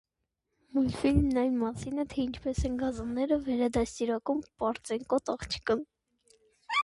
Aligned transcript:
Մուլտֆիլմն 0.75 1.35
այն 1.41 1.59
մասին 1.63 1.99
է, 2.03 2.05
թե 2.13 2.23
ինչպես 2.23 2.61
են 2.69 2.79
գազաննները 2.79 3.37
վերադաստիարակում 3.49 4.41
պարծենկոտ 4.63 5.33
աղջկան։ 5.35 5.85